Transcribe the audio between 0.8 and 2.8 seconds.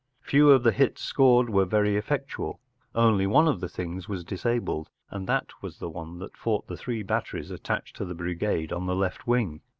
scored were very effectual;